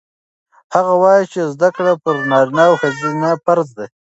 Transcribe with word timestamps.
هغه 0.73 0.93
وایي 1.03 1.25
چې 1.33 1.39
زده 1.53 1.69
کړه 1.75 1.93
پر 2.03 2.15
نارینه 2.31 2.63
او 2.69 2.75
ښځینه 2.81 3.29
فرض 3.45 3.67
ده. 3.77 3.85